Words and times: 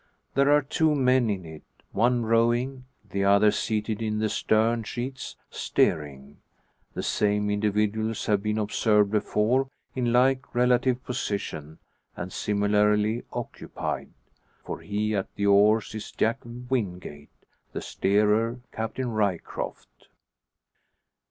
There 0.33 0.51
are 0.51 0.63
two 0.63 0.95
men 0.95 1.29
in 1.29 1.45
it; 1.45 1.61
one 1.91 2.23
rowing, 2.25 2.85
the 3.07 3.23
other 3.23 3.51
seated 3.51 4.01
in 4.01 4.17
the 4.17 4.29
stern 4.29 4.81
sheets, 4.81 5.35
steering. 5.51 6.37
The 6.95 7.03
same 7.03 7.51
individuals 7.51 8.25
have 8.25 8.41
been 8.41 8.57
observed 8.57 9.11
before 9.11 9.69
in 9.93 10.11
like 10.11 10.55
relative 10.55 11.03
position 11.05 11.77
and 12.17 12.33
similarly 12.33 13.21
occupied. 13.31 14.09
For 14.65 14.79
he 14.79 15.15
at 15.15 15.27
the 15.35 15.45
oars 15.45 15.93
is 15.93 16.11
Jack 16.11 16.39
Wingate, 16.43 17.29
the 17.71 17.81
steerer 17.83 18.59
Captain 18.71 19.11
Ryecroft. 19.11 20.07